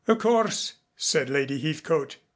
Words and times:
"Of 0.07 0.17
course," 0.17 0.73
said 0.97 1.29
Lady 1.29 1.59
Heathcote. 1.59 2.17